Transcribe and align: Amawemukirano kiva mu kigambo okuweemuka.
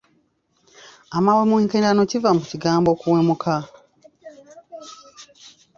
Amawemukirano 1.17 2.01
kiva 2.09 2.29
mu 2.37 2.43
kigambo 2.49 2.87
okuweemuka. 2.95 3.55